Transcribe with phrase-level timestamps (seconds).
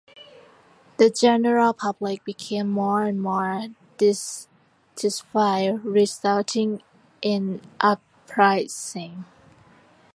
[0.97, 3.67] The general public became more and more
[3.99, 6.81] dissatisfied, resulting
[7.21, 9.25] in uprisings.